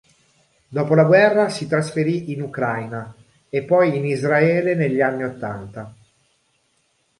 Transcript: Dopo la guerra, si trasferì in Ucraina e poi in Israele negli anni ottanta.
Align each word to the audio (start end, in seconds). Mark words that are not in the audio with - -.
Dopo 0.67 0.95
la 0.95 1.03
guerra, 1.03 1.49
si 1.49 1.67
trasferì 1.67 2.31
in 2.31 2.41
Ucraina 2.41 3.15
e 3.49 3.63
poi 3.63 3.95
in 3.95 4.03
Israele 4.07 4.73
negli 4.73 4.99
anni 4.99 5.25
ottanta. 5.25 5.93